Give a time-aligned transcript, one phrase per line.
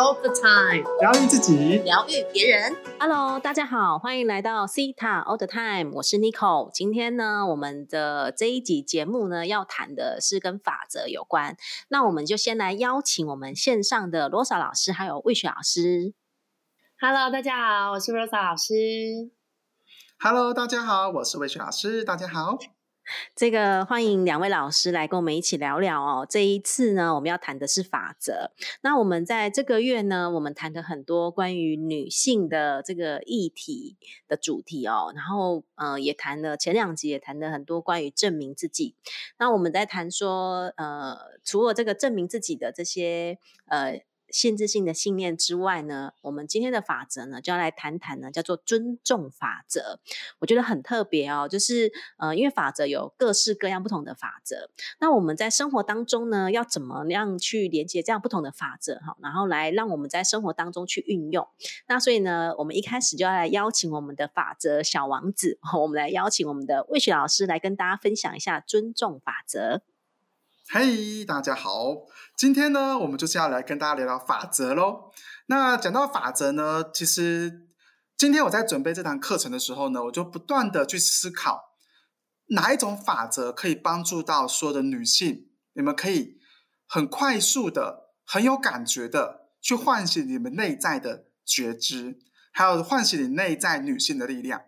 [0.00, 2.74] all the time，疗愈自己，疗愈别人。
[2.98, 6.70] Hello，大家好，欢迎来到 Cita All the Time，我是 Nico。
[6.72, 11.54] 今天呢，我们的这一集节目呢，要谈的是跟法则有关。
[11.88, 16.14] 那我们就先来邀请我们线上的罗莎老师还有魏雪老师。
[16.98, 19.30] Hello，大家好，我是 Rosa 老师。
[20.18, 22.56] Hello，大家好，我是魏雪老师，大家好。
[23.34, 26.26] 这个欢迎两位老师来跟我们一起聊聊哦。
[26.28, 28.50] 这一次呢，我们要谈的是法则。
[28.82, 33.96] 那我们在这个月呢，我们谈的很多关于女性的这个议题
[34.28, 35.12] 的主题哦。
[35.14, 38.94] 然后呃，也谈了前两集也谈了很多关于证明自己。
[39.38, 44.02] 那我们在谈说呃，除了这个证明自己的这些呃。
[44.30, 49.98] 限制性的信念之外呢，我们今天的法则呢，就要来谈谈呢，叫做尊重法则。
[50.38, 61.48] 我觉得很特别哦，就是呃，因为法则有各式各样不同的法则，那我们在生活当中呢，要怎么样去连接这样不同的法则哈，然后来让我们在生活当中去运用。
[61.88, 69.82] 那所以呢，我们一开始就要来邀请我们的法则小王子，我们来邀请我们的魏雪老师来跟大家分享一下尊重法则。
[70.72, 71.96] 嘿，大家好！
[72.36, 75.10] 今天呢，我们就是要来跟大家聊聊法则喽。
[75.46, 77.66] 那讲到法则呢，其实
[78.16, 81.76] 今天我在准备这堂课程的时候呢，我就不断的去思考
[82.50, 86.38] 哪一种法则可以帮助到所有的女性，你们可以
[86.86, 92.20] 很快速的、很有感觉的去唤醒你们内在的觉知，
[92.52, 94.62] 还有唤醒你内在女性的力量。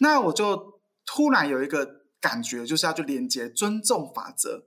[0.00, 4.66] 那我就突然有一个感觉，就是要去连接尊重法则。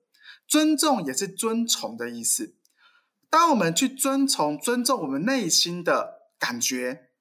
[0.49, 2.55] 尊重也是尊崇的意思。
[3.29, 7.11] 当我们去尊崇、尊重我们内心的感觉、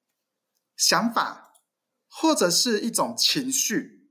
[0.74, 1.52] 想法，
[2.08, 4.08] 或者是一种情绪，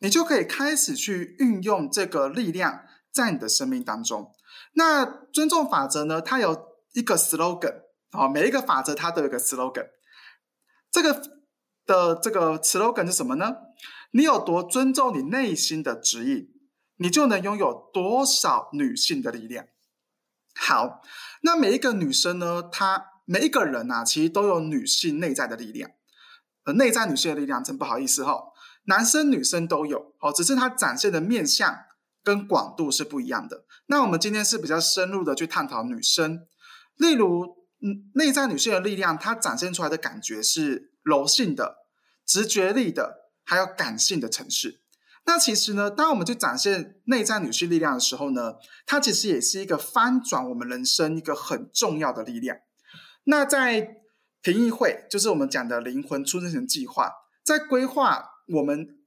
[0.00, 4.32] 你就可以开始去运用这个力量在你的生命当中。
[4.72, 6.20] 那尊重法则呢？
[6.20, 9.86] 它有一个 slogan 啊，每一个法则它都有一个 slogan。
[10.90, 11.22] 这个
[11.86, 13.54] 的这个 slogan 是什么呢？
[14.10, 16.48] 你有多尊重你内心的指引？
[16.96, 19.66] 你就能拥有多少女性的力量？
[20.54, 21.02] 好，
[21.42, 25.90] 那每一个女生呢，她每一个人啊，其实都有女性内在的力量。
[26.64, 28.42] 呃，内在女性的力量，真不好意思哈、
[28.86, 31.76] 男生女生都有，哦，只是它展现的面向
[32.24, 33.64] 跟广度是不一样的。
[33.86, 36.46] 那我们今天是比较深入的去探讨女生，
[36.96, 37.44] 例如，
[37.82, 41.76] 嗯，内在女性的力量，它展现出来的感觉是柔性的、
[42.24, 44.80] 直觉力的，还有感性的层次。
[45.28, 48.54] 那其实呢，当我们去展现内在女性力量的时候呢，
[48.86, 52.56] 它其实也是一个翻转我们人生一个很重要的力量。
[53.24, 53.96] 那在
[54.40, 57.10] 评议会，就是我们讲的灵魂出生神计划，
[57.44, 59.00] 在规划我们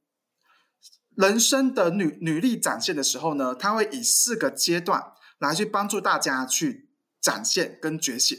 [1.16, 5.02] 人生的女女力展现的时候呢，它会以四个阶段
[5.38, 8.36] 来去帮助大家去展现跟觉醒。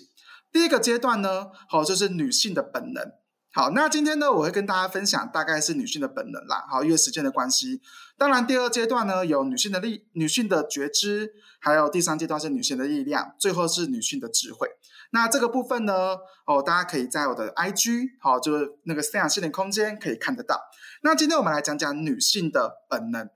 [0.51, 3.11] 第一个阶段呢，好，就是女性的本能。
[3.53, 6.65] 好，那今天呢，我会跟大家分享大概是女性的本能啦。
[6.69, 7.81] 好，因为时间的关系，
[8.17, 14.69] 当然第二阶段呢有女性的力、女性的觉知，还有第三阶段是女性的力量，最后是女性的智慧。
[15.09, 20.57] 那这个部分呢，哦，大家可以在我的 IG 好，就是那个思想心灵空间可以看得到。
[21.01, 23.29] 那今天我们来讲讲女性的本能。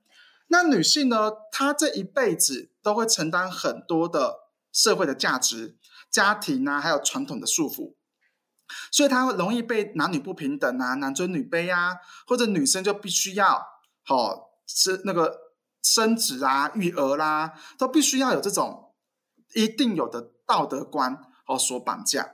[0.48, 4.36] 那女性呢，她这一辈子都会承担很多的
[4.72, 5.76] 社会的价值、
[6.10, 7.96] 家庭啊，还有传统的束缚。
[8.92, 11.96] 所以他会容易被男女不平等啊、男尊女卑啊，
[12.28, 13.62] 或者女生就必须要
[14.04, 15.36] 好是那个
[15.84, 18.94] 生子啊、育儿啦，都必须要有这种
[19.54, 21.18] 一定有的道德观
[21.48, 22.28] 哦所绑架，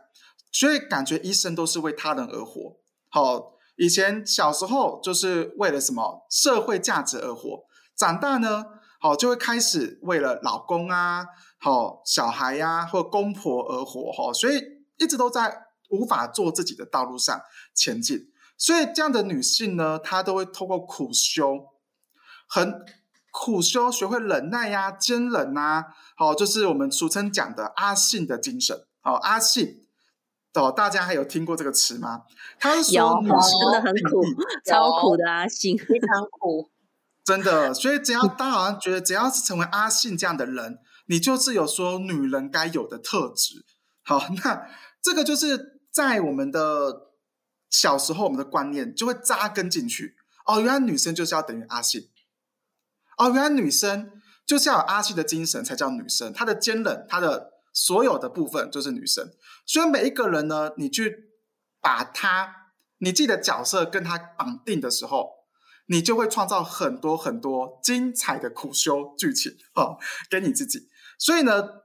[0.52, 2.78] 所以感觉一生都是为他人而活。
[3.10, 7.66] 好，以前小时候就是为了什么社会价值而活，
[7.98, 8.66] 长大呢，
[9.00, 11.26] 好就会开始为了老公啊、
[11.60, 14.62] 好小孩呀、或公婆而活哈，所以
[14.98, 15.71] 一直都在。
[15.92, 17.40] 无法做自己的道路上
[17.76, 21.68] 前进，所以这样的女性呢，她都会透过苦修，
[22.48, 22.84] 很
[23.32, 28.76] 苦修，学会忍耐呀、啊、坚忍啊，好、哦，就是我们俗称讲的阿信的精神。
[29.04, 29.86] 哦，阿信，
[30.54, 32.24] 哦，大家还有听过这个词吗？
[32.60, 34.22] 他是说女生真的很苦，
[34.70, 36.70] 超苦的阿信，非常苦，
[37.24, 37.74] 真的。
[37.74, 40.78] 所以只要大家好像觉得，只要是成为阿信这样的人，
[41.08, 43.66] 你就是有说女人该有的特质。
[44.04, 44.68] 好，那
[45.02, 45.81] 这个就是。
[45.92, 47.12] 在我们的
[47.70, 50.16] 小时候，我们的观念就会扎根进去。
[50.46, 52.10] 哦，原来女生就是要等于阿信。
[53.18, 56.32] 哦，原来女生就是要阿信的精神才叫女生。
[56.32, 59.34] 她的坚韧，她的所有的部分就是女生。
[59.66, 61.32] 所以每一个人呢，你去
[61.80, 65.46] 把她你自己的角色跟她绑定的时候，
[65.88, 69.98] 你就会创造很多很多精彩的苦修剧情哦，
[70.30, 70.88] 给你自己。
[71.18, 71.82] 所以呢。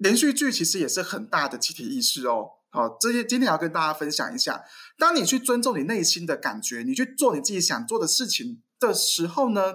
[0.00, 2.50] 连续剧其实也是很大的集体意识哦。
[2.70, 4.62] 好，这些今天要跟大家分享一下，
[4.98, 9.74] 当你去尊重你内心的感觉，你去做你自己想做的事情的时候呢，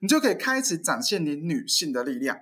[0.00, 2.36] 你就可以开始展现你女性的力量。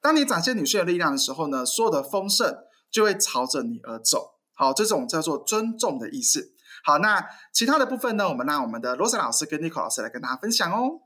[0.00, 2.54] 当你展现女性的力量的时候呢，所有的丰盛
[2.90, 4.34] 就会朝着你而走。
[4.52, 6.52] 好，这种叫做尊重的意思。
[6.84, 11.00] 好，那其他的部分呢，我们让我们的罗莎老师跟 Nico 老师来跟大家分享哦。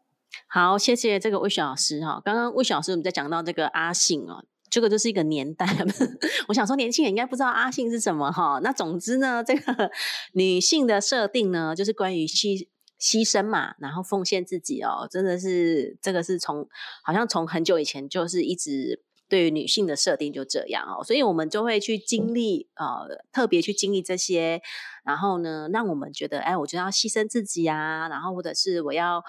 [0.49, 2.20] 好，谢谢这个魏雪老师哈。
[2.25, 4.43] 刚刚魏雪老师我们在讲到这个阿信啊。
[4.70, 5.67] 这个就是一个年代，
[6.49, 8.61] 我想说年轻人应该不知道阿信是什么哈。
[8.62, 9.90] 那总之呢，这个
[10.32, 12.69] 女性的设定呢，就是关于牺
[12.99, 16.69] 牺牲嘛，然后奉献自己哦，真的是这个是从
[17.02, 24.62] 好像从很久以前就是一直对于女性的设定就这样哦，所以我们就会去经历呃，特别去经历这些，
[25.05, 29.25] 然后呢，让我们觉得哎，我就要牺牲自己啊，然后或者是我要。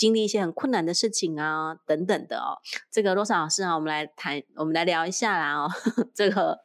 [0.00, 2.56] 经历一些很困难的事情啊，等等的哦。
[2.90, 5.68] 这个罗莎老师啊，我们来谈，我们来聊一下啦哦。
[6.16, 6.56] 这个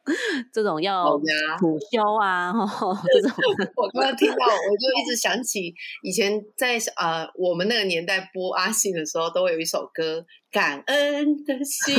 [0.50, 1.18] 这种要
[1.58, 2.50] 苦修啊，
[3.12, 3.30] 这种。
[3.76, 11.94] 我刚刚听到，我就一直想起以前在呃我们那个年代播阿信的时候，都会有一首歌《感恩的心》，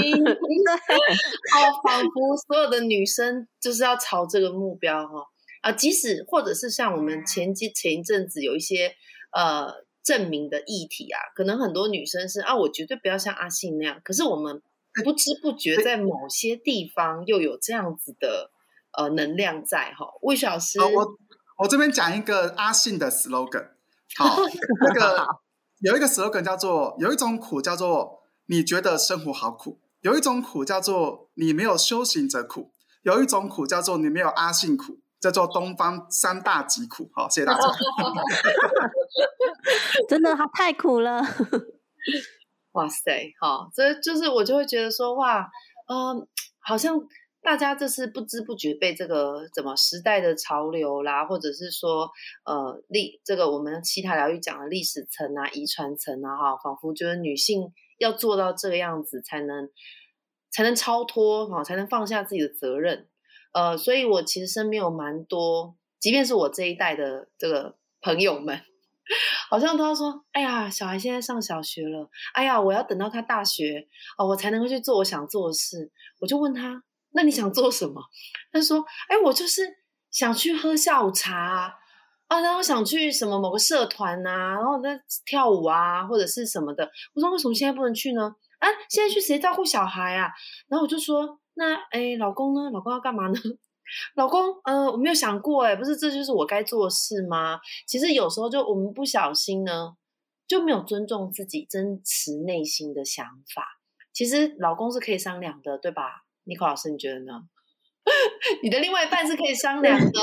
[1.54, 5.24] 好仿佛所有的女生就是要朝这个目标哈
[5.62, 8.92] 啊，即使或者是像我们前几前一阵子有一些
[9.31, 9.86] 呃。
[10.07, 14.00] 证明的议题啊，可能很多女生是啊，我绝对不要像阿信那样。
[14.06, 14.62] 可是我们
[15.04, 18.51] 不知不觉在某些地方又有这样子的
[18.98, 20.07] 呃能量在哈。
[20.21, 21.18] 魏老师，我
[21.57, 23.71] 我这边讲一个阿信的 slogan，
[24.15, 24.38] 好，
[24.88, 25.27] 那个
[25.80, 32.71] 有一个 slogan 叫做有一种苦叫做你觉得生活好苦，有一种苦叫做你没有修行者苦，
[33.01, 35.00] 有一种苦叫做你没有阿信苦。
[35.19, 37.61] 叫做东方三大疾苦，好，谢谢大家。
[40.07, 41.21] 真的，他太苦了。
[42.73, 45.49] 哇塞，好，这就是我就会觉得说，哇，
[45.87, 46.27] 嗯，
[46.59, 47.01] 好像
[47.41, 52.11] 大家这是不知不觉被这个怎么时代的潮流啦，或者是说，
[52.45, 59.71] 呃，历这个我们其他疗愈讲的历史层啊、遗传层啊，哈，仿佛觉得女性要做到这个样子，才能
[60.51, 63.07] 才能超脱，哈，才能放下自己的责任。
[63.57, 68.62] 呃，所以我其实身边有蛮多，即便是我这一代的这个朋友们，
[69.50, 73.88] 好像都要说：“哎呀，小孩现在上小学了，哎呀，我要等到他大学
[74.19, 76.83] 哦，我才能够去做我想做的事。”我就问他
[77.18, 78.00] ：“那你想做什么？”
[78.54, 79.63] 他说：“哎，我就是
[80.12, 81.75] 想去喝下午茶
[82.27, 88.36] 啊，然后想去什么某个社团啊，然后在跳舞啊，或者是什么的。”我说：“为什么现在不能去呢？
[88.60, 90.30] 啊，现在去谁照顾小孩啊？”
[90.69, 91.39] 然后我就说。
[91.57, 92.69] 那哎，老公呢？
[92.71, 93.36] 老公要干嘛呢？
[94.15, 97.59] 老公，呃，我没有想过，哎，不是，这就是我该做的事吗？
[97.88, 99.95] 其实有时候就我们不小心呢，
[100.48, 103.80] 就没有尊重自己真实内心的想法。
[104.13, 106.25] 其实老公是可以商量的，对吧？
[106.44, 107.44] 尼克老师，你觉得呢？
[108.63, 110.19] 你的另外一半是可以商量的。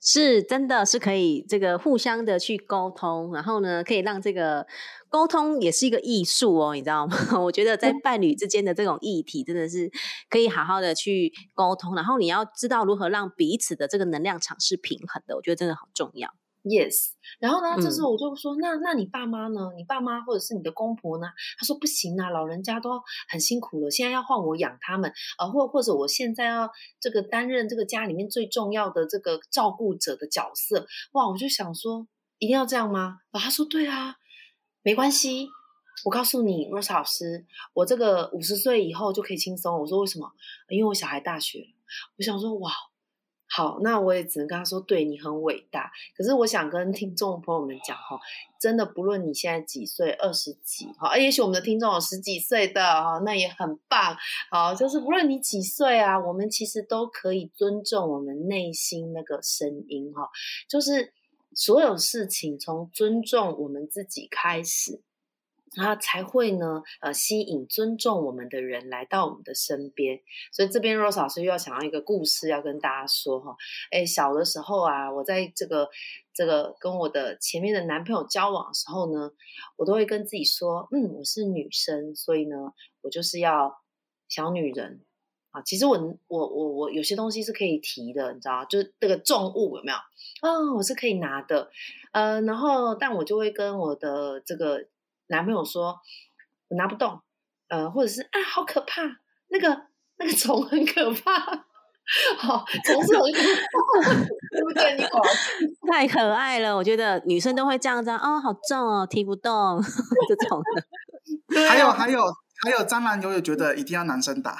[0.00, 4.66] 是真的是可以这个互相的去沟通，然后呢，可以让这个
[5.10, 7.16] 沟通也是一个艺术哦，你知道吗？
[7.38, 9.90] 我觉得在伴侣之间的这种议题，真的是
[10.30, 16.39] 可以好好的去沟通，然后你要知道如何让彼此的这个能量场是平衡的，我觉得真的好重要。
[16.62, 17.82] Yes，然后呢？
[17.82, 19.72] 这时候我就说，那那你爸妈呢？
[19.78, 21.26] 你爸妈或者是你的公婆呢？
[21.58, 26.70] 他说不行啊，老人家都很辛苦了，现在要换我养他们啊，或或者我现在要
[27.00, 30.86] 这个担任这个家里面最重要的这个照顾者的角色。
[31.12, 32.06] 哇，我就想说，
[32.38, 33.20] 一定要这样吗？
[33.30, 34.16] 啊，他说对啊，
[34.82, 35.48] 没关系，
[36.04, 39.80] 我告诉你，罗莎老师，我这个五十岁以后就可以轻松。
[39.80, 40.30] 我说为什么？
[40.68, 41.68] 因为我小孩大学了。
[42.18, 42.70] 我想说，哇。
[43.52, 45.90] 好，那我也只能跟他说，对你很伟大。
[46.16, 48.16] 可是我想跟听众朋友们讲哈，
[48.60, 54.16] 真的不论你现在几岁，二十几哈，也许我们的听众有十几岁的哈，那也很棒。
[54.50, 60.30] 好，就是不论你几岁啊，我们其实都可以尊重我们内心那个声音哈，
[60.68, 61.12] 就是
[61.52, 65.02] 所有事情从尊重我们自己开始。
[65.76, 70.20] 然后才会呢，呃，吸引尊重我们的人来到我们的身边。
[70.50, 73.54] 所以这边 Rose 老师又要想要一个故事要跟大家说哈。
[73.92, 75.88] 哎，小的时候啊，我在这个
[76.34, 79.30] 这个跟我的前面的男朋友交往的时候呢，
[79.76, 82.56] 我都会跟自己说，嗯，我是女生，所以呢，
[83.02, 83.72] 我就是要
[84.28, 85.00] 小女人
[85.52, 85.62] 啊。
[85.62, 85.96] 其实我
[86.26, 89.98] 我我我有些东西是可以提的，你知道就是这个重物有没有？
[90.40, 91.70] 啊，我是可以拿的。
[92.10, 94.88] 呃，然后但我就会跟我的这个。
[95.30, 95.98] 男朋友说
[96.68, 97.20] ：“我拿不动，
[97.68, 99.02] 呃，或者是啊，好可怕，
[99.48, 99.86] 那个
[100.18, 101.38] 那个虫很可怕，
[102.36, 103.40] 好虫是很可
[104.02, 104.10] 怕，
[104.50, 104.96] 对不对？
[104.96, 105.20] 你好，
[105.90, 109.80] 太可爱了，我觉得女生都会这样子哦，好重哦，提不动
[110.28, 110.84] 这种的。
[111.68, 112.22] 还有还有
[112.62, 114.56] 还有，蟑螂有也觉得一定要男生打，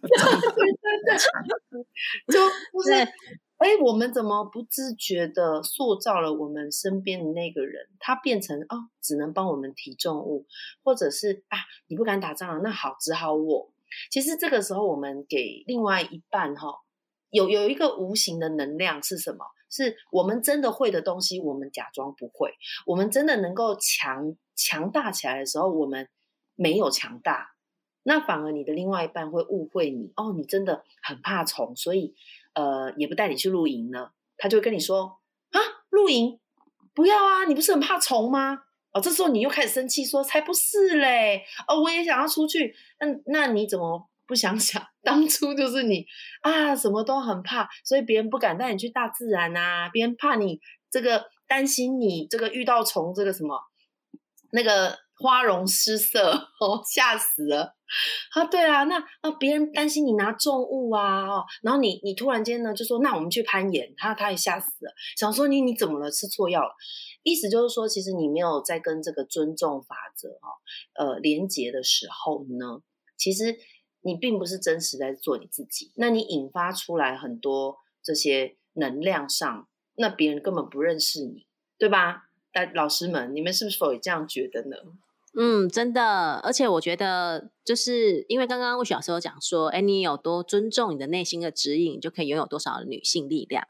[0.00, 2.40] 对对对，就
[2.72, 3.08] 不是。
[3.60, 7.88] 哎，我们怎么不自觉的塑造了我们身边的那个人？
[7.98, 10.46] 他变成哦，只能帮我们提重物，
[10.82, 13.70] 或者是啊，你不敢打仗了，那好，只好我。
[14.10, 16.80] 其实这个时候，我们给另外一半哈，
[17.28, 19.44] 有有一个无形的能量是什么？
[19.68, 22.52] 是我们真的会的东西，我们假装不会；
[22.86, 26.08] 我们真的能够强强大起来的时候，我们
[26.54, 27.50] 没有强大，
[28.04, 32.14] 那反而你的另外一半会误会你哦，你真的很怕虫，所以。
[32.54, 36.38] 呃，也不带你去露营了，他就会跟你说啊，露营
[36.94, 38.58] 不要啊，你不是很怕虫吗？
[38.92, 46.06] 哦，这时候你又开始生气，说才不是嘞，哦，我也想要出去，那那你怎么不想想，当初就是你
[46.42, 53.60] 啊，什么都很怕，所以别人不敢带你去大自然啊，别人怕你这个担心你这个遇到虫这个什么
[54.52, 54.98] 那个。
[55.20, 57.76] 花容失色哦，吓死了
[58.32, 58.44] 啊！
[58.46, 66.10] 对啊，那啊，别人担心你拿重物啊，然后你你突然间呢就说，那我们去攀岩，他他也吓死了，想说你你怎么了？
[66.10, 66.74] 吃错药了？
[67.22, 70.48] 意思就是说，其实你没有在跟这个尊重法则哈
[70.94, 72.80] 呃连接的时候呢，
[73.18, 73.58] 其实
[74.00, 81.46] 你并不是真实在做你自己，那你引发出来很多这些能量上，那别人根本不认识你，
[81.76, 82.28] 对吧？
[82.52, 84.76] 但老师们，你们是否也这样觉得呢？
[85.32, 93.64] 嗯，真的，而且我觉得，就是因为刚刚魏老师有讲说，哎，你有多尊重你的内心的指引，就可以拥有多少女性力量。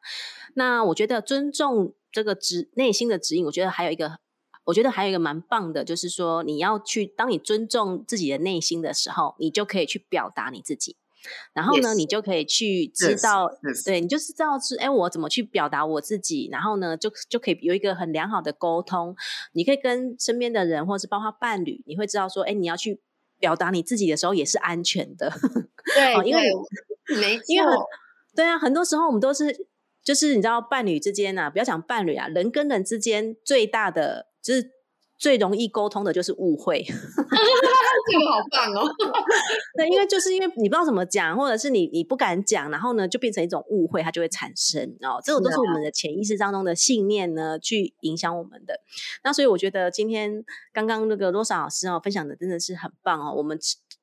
[0.54, 4.18] 那我觉得尊重这个指内心的指引，我觉得还有一个，
[4.64, 10.96] 我觉得还有一个蛮棒的，就是说你要去，当你尊重自己的内心的时候，你就可以去表达你自己。
[11.52, 13.50] 然后呢，你就可以去知道，
[13.84, 19.14] 对你就是知道是，哎，我怎么去表达我自己，然后呢，就就可以有一个很良好的沟通。
[19.52, 23.00] 你可以跟身边的人，或者是包括伴侣，你会知道说，哎，你要去
[23.38, 25.32] 表达你自己的时候也是安全的。
[25.94, 26.42] 对，因为
[27.20, 27.88] 没错，
[28.34, 29.66] 对啊，很多时候我们都是，
[30.02, 34.79] 就是你知道，伴侣之间啊，不要讲伴侣啊，人跟人之间最大的就是。
[35.20, 38.88] 最容易沟通的就是误会， 这个好棒哦！
[39.76, 45.20] 那，因为就是因为你不知道怎么讲，或者是你你不敢讲，然后呢就变成一种误会，它就会产生哦。
[45.22, 48.80] 这种都是我们的潜意识当中的信念呢，去影响我们的。
[49.22, 53.58] 那所以我觉得今天刚刚那个罗莎老师哦分享的真的是很棒哦，我们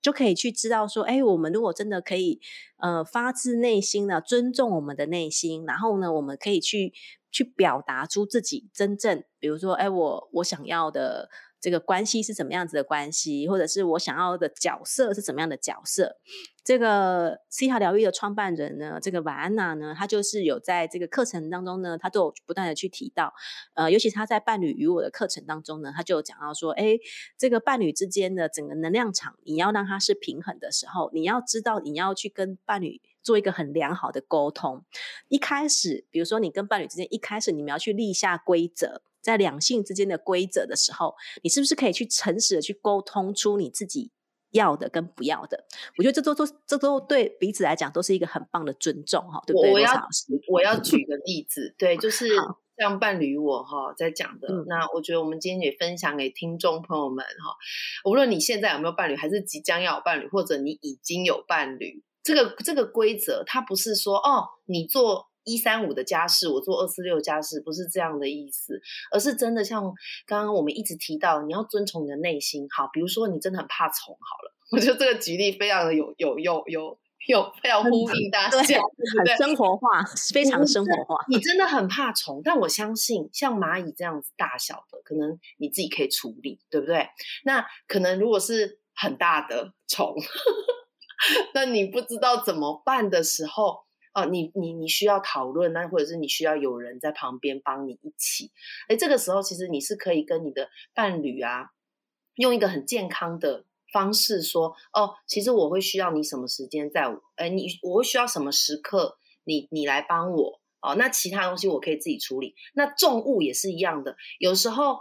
[0.07, 2.39] 就可以去知道说，哎，我们如果真的可以
[2.77, 6.93] 呃发自内心的尊重我们的内心，然后呢，我们可以去。
[7.29, 11.29] 去表达出自己真正，比如说，哎，我我想要的
[11.67, 16.15] 这个关系是怎么样子的关系，或者是我想要的角色是怎么样的角色。
[16.63, 23.33] 这个 C 号疗愈的创办人呢，这个瓦安娜呢，她就是有在这个课程当中呢，她都有不断的去提到，
[23.73, 26.97] 呃，尤其她在伴侣与我的课程当中呢，她就有讲到说，哎，
[27.37, 33.01] 这个伴侣之间的整个能量场，你要让它是平衡的时候，你要知道你要去跟伴侣。
[33.23, 34.85] 做一个很良好的沟通。
[35.27, 44.09] 一开始，比如说你跟伴侣之间，一开始你们要去立下规则，在两性之间的规则的时候，你是不是可以去诚实的去沟通出你自己
[44.51, 45.65] 要的跟不要的？
[45.97, 49.73] 我觉得这都都这都对彼此来讲都是一个很棒的尊重，哈，对不对？
[49.73, 49.91] 我要
[50.49, 52.29] 我要举个例子，对，就是
[52.77, 54.47] 像伴侣我哈在讲的。
[54.65, 62.01] 那我觉得我们今天也分享给听众朋友们哈，无论你现在有没有伴侣，还是即将要有伴侣，或者你已经有伴侣。
[62.23, 68.79] 这个这个规则，它不是说哦，你做一三五的家事，我做二四六家事，不是这样的意思，
[69.11, 69.81] 而是真的像
[70.25, 72.67] 刚刚我们一直提到，你要遵从你的内心。
[72.69, 81.25] 好，比如说你真的很怕虫，好了， 我觉得这个举例非常的有有有有有非常呼应大家，很生活化，非常生活化。
[81.29, 87.07] 你真的很怕虫，但我相信像蚂蚁这样子大小的，可能你自己可以处理，对不对？
[87.45, 90.13] 那可能如果是很大的虫。
[91.55, 98.51] 那你不知道怎么办的时候，哦，你你你需要讨论，那或者是你需要有人在旁边帮你一起。
[98.87, 101.71] 哎，这个时候其实你是可以跟你的伴侣啊，
[102.35, 110.95] 用一个很健康的方式说，哦，其实我会需要你什么时间在，哎，你我会需要什么时刻，你你来帮我哦。
[110.95, 112.55] 那其他东西我可以自己处理。
[112.73, 114.99] 那重物也是一样的，有时候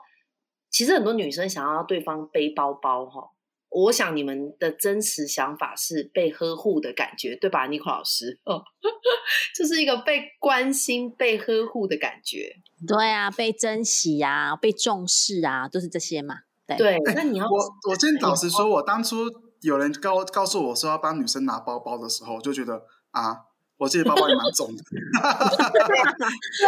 [0.70, 3.30] 其实很多女生想要对方背包包哈。
[3.76, 8.38] 我想你们的真实想法是被呵护的感觉，对吧，尼克老师？
[8.44, 8.62] 哦，
[9.54, 12.56] 就是一个被关心、被呵护的感觉。
[12.86, 16.36] 对啊，被珍惜啊，被重视啊，都是这些嘛。
[16.66, 19.26] 对，那你要我，我今天老实说，我当初
[19.60, 23.36] 有人告告诉我说要帮女生拿包包的时候，我就觉得啊，
[23.76, 24.82] 我这包包也蛮重的。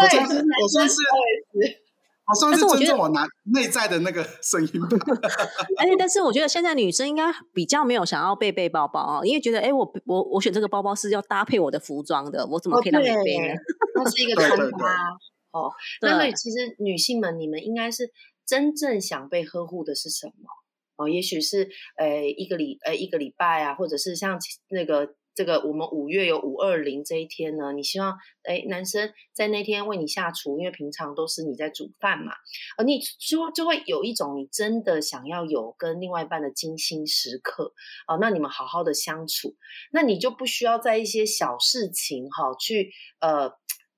[0.01, 0.95] 我真是，我真是。
[2.29, 4.89] 好像是尊重我拿内在的那个声音吧。
[5.79, 13.55] 哎，但是我觉得现在女生应该比较没有想要背背包包啊，因为觉得哎，我我我选这个包包是要搭配我的服装的，我怎么可以让你背呢？
[13.95, 14.95] 那是一个穿搭
[15.53, 15.73] 哦。
[16.03, 18.11] 那所以其实女性们，你们应该是
[18.47, 20.33] 真正想被呵护的是什么？
[20.97, 25.15] 哦，也许是呃一个礼呃一个礼拜啊，或者是像那个。
[25.39, 32.33] 这个我们五月有五二零这一天呢，你希望哎男生在那天为你下厨，因为平常都是你在煮饭嘛，
[32.77, 37.73] 而你就就会有一种你真的想要有跟另外一半的精心时刻
[38.07, 39.55] 啊，那你们好好的相处，
[39.93, 42.91] 那你就不需要在一些小事情哈去
[43.21, 43.53] 呃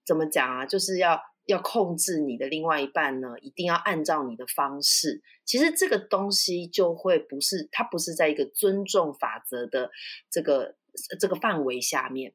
[0.05, 9.91] 怎么讲啊，就是要要控制你的另外一半呢，一定要按照你的方式，其实这个东西就会不是它不是在一个尊重法则的
[10.31, 10.77] 这个。
[11.19, 12.35] 这个范围下面，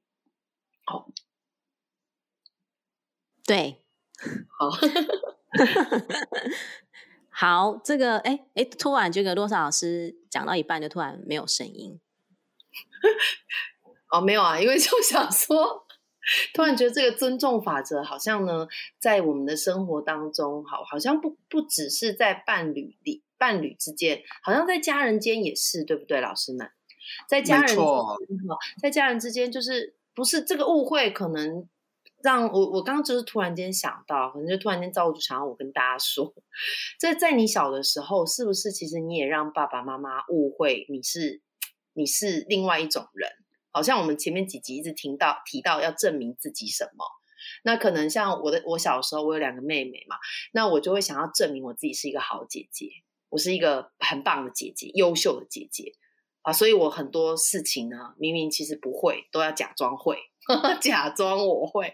[0.86, 1.10] 好，
[3.46, 3.84] 对，
[4.58, 4.70] 好，
[7.30, 12.00] 好，这个，哎哎，突然这个洛莎老师讲到一半就突然没有声音，
[14.12, 15.86] 哦，没有啊，因为就想说，
[16.54, 18.68] 突然觉得这个尊重法则好像呢，
[19.00, 26.72] 在我们的生活当中，好，好像不不只是在伴侣里，伴侣之间，好像在家人间也是，对不对，老师们？
[27.28, 27.86] 在家人之间，
[28.82, 31.68] 在家人之间，就是不是这个误会，可能
[32.24, 36.34] 让我我刚刚就是突然间想到，可能就突然间造就想要我跟大家说，
[37.00, 41.42] 这在你小的时候，是不是其实你也让爸爸妈妈误会你是
[41.94, 43.30] 你是另外一种人？
[43.72, 47.06] 好像我们前面几集一直听到提到要证明自己什么，
[47.64, 50.16] 那可能像我的我小时候，我有两个妹妹嘛，
[50.54, 52.90] 那我就会想要证明我自己是一个好姐姐，
[53.28, 55.92] 我是一个很棒的姐姐，优秀的姐姐。
[56.46, 60.16] 啊，所以我很多事情呢，明明其实不会，都要假装会，
[60.80, 61.92] 假装我会，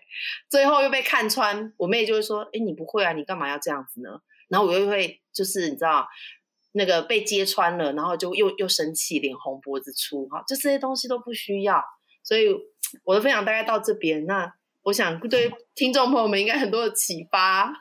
[0.49, 1.73] 最后又被看穿。
[1.77, 4.09] 我妹就会说：“哎，你不会啊，你干嘛要这样子呢？”
[4.49, 6.05] 然后我又会，就是你知道，
[6.73, 11.81] 那个被揭穿了，然后就又又生气，脸红脖子粗，哈，就这些东西都不需要。
[12.21, 12.49] 所以
[13.05, 17.73] 我的分享大概到这边，那我想对 听众朋友们应该很多的启发。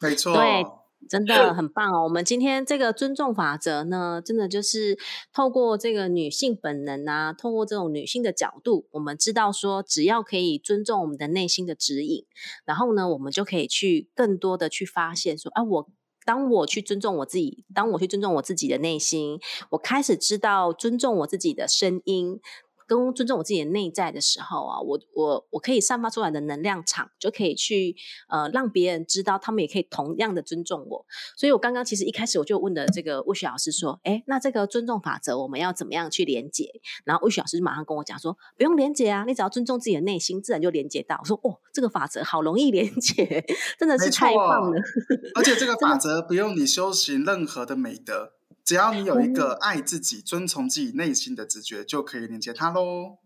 [0.00, 0.34] 没错。
[0.34, 0.66] 对。
[1.10, 2.04] 真的很棒哦！
[2.04, 4.96] 我们今天这个尊重法则呢，真的就是
[5.32, 12.24] 透过这个女性本能啊，透过这种女性的角度，我们知道说，只要可以尊重我们的内心的指引，
[12.64, 15.90] 然后呢，我们就可以去更多的去发现说，啊，我
[16.24, 22.38] 当我去尊重我自己，当我去尊重我自己的内心，我开始知道尊重我自己的声音。
[22.90, 27.94] 跟尊重我自己的内在的时候啊，我我我可以散发出来的能量场就可以去
[28.28, 31.06] 呃让别人知道，他们也可以同样的尊重我。
[31.36, 36.68] 所以我刚刚其实一开始我就问的这个魏雪老师说，哎，那这个尊重法则我们要怎么样去连接？
[37.04, 41.16] 然后魏雪老师就马上跟我讲说，不用连接啊，你只要尊重自己的内心，自然就连接到。
[41.20, 43.44] 我说哦，这个法则好容易连接，
[43.78, 44.80] 真的是太棒了。
[45.36, 48.39] 而且这个 法则不用你修行任何的美德。
[48.64, 53.18] 只要你有一个爱自己、遵从自己内心的直觉，就可以连接它喽。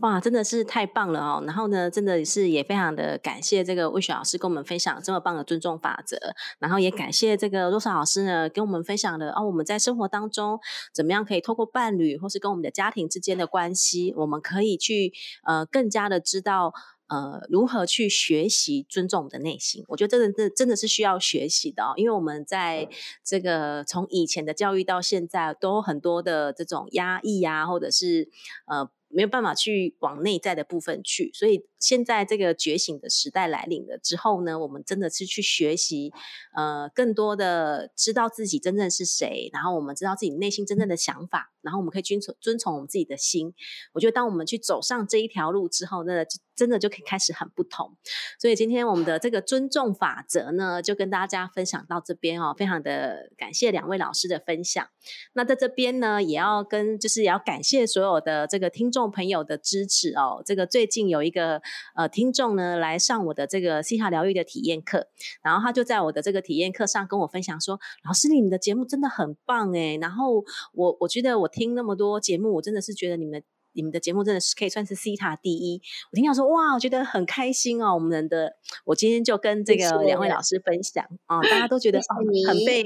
[0.00, 1.44] 哇，真的是太棒了哦！
[1.46, 6.18] 然后呢，真的是也非常的感谢这个魏雪老师跟我们分享这么棒的尊重法则，
[6.58, 10.58] 然后也感谢这个罗莎老师呢，跟我们分享了哦，我们在生活当中
[10.92, 15.12] 怎么样可以透过伴侣或是跟我们的家庭之间的关系，我们可以去
[15.44, 16.74] 呃更加的知道。
[17.08, 19.84] 呃，如何去学习尊重我们的内心？
[19.88, 22.88] 我觉得这个真真的是需要学习的哦，因为我们在
[23.24, 28.28] 这个从以前的教育到现在，都很多的这种压抑啊，或者是
[28.66, 28.90] 呃。
[29.10, 36.12] 没有办法去往内在的部分去，所以现在这个觉醒的时代来临了之后呢，我们真的是去学习，
[36.54, 43.54] 呃，更多的知道自己真正是谁，然后我们知道自己内心真正的想法，然后我们可以遵从遵从我们自己的心。
[43.94, 46.22] 我觉得当我们去走上这一条路之后，那
[46.58, 47.96] 真的就可以开始很不同。
[48.38, 54.86] 所以今天我们的这个尊重法则呢，就跟大家分享到这边哦，非常的感谢两位老师的分享。
[55.32, 58.98] 那在这边呢，也要跟就是也要感谢所有的这个听众。
[59.10, 61.62] 朋友的支持哦，这个最近有一个
[61.94, 65.06] 呃听众呢来上我的这个西塔疗愈的体验课，
[65.40, 69.98] 然后他就在我的这个体验课上跟我分享说：“老师，你们的节目真的很棒诶。
[70.00, 70.44] 然后
[70.74, 73.42] 我我觉得我听那么多节目，我真的是觉得你们
[73.78, 75.80] 你们的节目真的是可以算是 C 塔第一。
[76.10, 77.94] 我听到说哇，我觉得很开心哦。
[77.94, 82.00] 我们的我今天就跟这个两位老师分享啊，大家都觉得
[82.46, 82.84] 很被。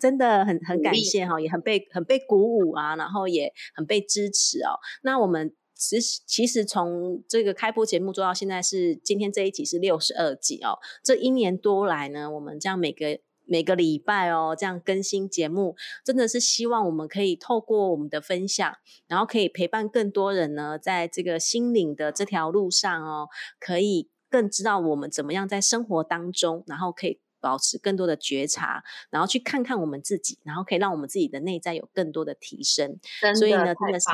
[0.00, 4.80] 真的很很感谢哈，也很被很被鼓舞啊，然后也很被支持哦。
[5.02, 10.78] 那我们其实其实从这个开播节目做到现在是今天这一集是六十二集哦。
[11.04, 18.76] 这一年多来呢，我们这样每个每个礼拜哦这样更新节目，真的是希望我们可以透过我们的分享，
[19.06, 23.28] 然后可以陪伴更多人呢，在这个心灵的这条路上哦，
[23.58, 27.20] 可以更知道我们怎么样在生活当中，然后可以。
[27.44, 32.98] 保持更多的觉察，然后去看看我们自己，然后可以让我们自己的内在有更多的提升。
[33.38, 34.08] 所以呢，真的是。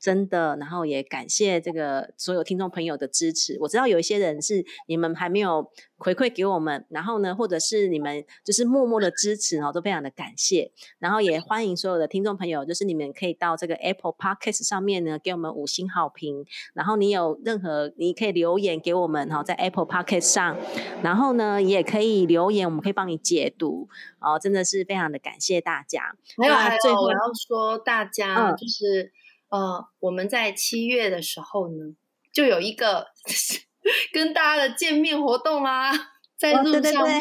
[0.00, 3.58] 真的，然后也感谢这个所有听众朋友的支持。
[3.60, 10.72] 我知道有一些人是你们还没有回馈给我们，然后呢，或者是你们就是默默的支持，然后都非常的感谢。
[10.98, 16.46] 然后也欢迎所有的听众朋友，就是你们可以到这个 Apple Podcast 上面呢，给我们五星好评。
[16.72, 20.56] 然后你有任何，你可以留言给我们哈，在 Apple Podcast 上。
[21.02, 23.86] 然后呢，也可以留言，我们可以帮你解读。
[24.18, 26.16] 哦，真的是非常的感谢大家。
[26.38, 29.12] 没有，还有我要说，大家就是。
[29.50, 31.94] 呃，我们在七月的时候呢，
[32.32, 33.06] 就有一个
[34.12, 35.92] 跟大家的见面活动啦，
[36.38, 37.20] 在路上面，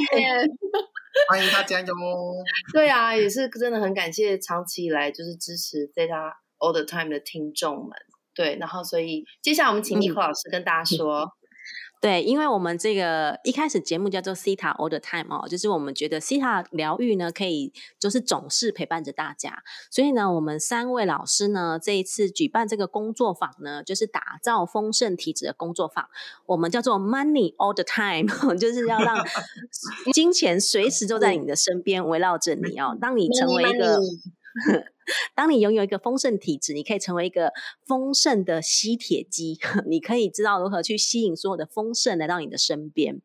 [1.29, 1.93] 欢迎大家哟。
[2.73, 7.89] 对啊，也是真的很感谢长期以来就是支持 Zeta All the Time 的听众们。
[8.33, 11.33] 对，然后所以接下来我们请尼克老师跟大家说。
[12.01, 19.63] 对，因为我们这个一开始节目叫做 Cita All the Time 哦，就是我们觉得 Cita 疗愈呢，可以就是总是陪伴着大家。
[19.91, 26.07] 所以呢，我们三位老师呢，这一次举办这个工作坊呢，就是打造丰盛体质的工作坊，
[26.45, 29.17] 我们叫做 Money All the Time， 就是要让
[30.13, 33.99] 金钱随时都在你的身边围绕着你哦，当你成为一个。
[35.35, 37.51] 当你拥有一个丰盛体质，你可以成为一个
[37.85, 43.21] 丰盛的吸铁机， 你可以知道如何去吸引所有的丰盛来到你的身边。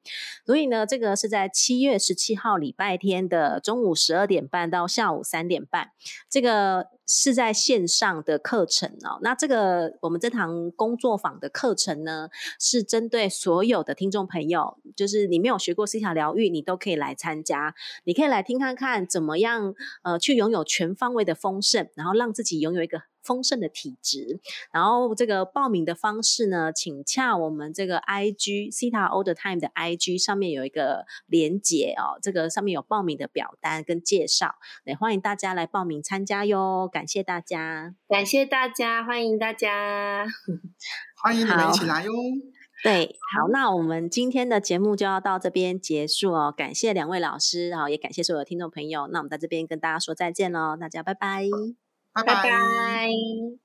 [0.47, 5.91] 所以呢，这个是在七月十七号礼拜天的中午十二点半到下午三点半，
[6.31, 6.94] 这个。
[7.07, 23.03] 是在线上的课程哦，那这个我们这堂工作坊的课程呢，是针对所有的听众朋友，就是你没有学过思想疗愈，你都可以来参加，你可以来听看看怎么样，呃，去拥有全方位的丰盛，然后让自己拥有一个。
[23.25, 24.39] 丰盛的体质，
[24.71, 40.27] 然后这个报名的方式呢，请洽我们这个 I G Cita All the Time 的 I G 上面有一个连结哦，这个上面有报名的表单跟介绍，也欢迎大家来报名参加哟，感谢大家，感谢大家，欢迎大家，
[41.23, 42.13] 欢迎你们一起来哟。
[42.83, 51.03] 对，好，那我们今天的节目就要到这边结束哦，感谢两位老师，然后也感谢所有的听众朋友，那我们在这边跟大家说再见喽，大家
[52.15, 52.35] 拜拜。
[52.35, 53.64] 拜拜。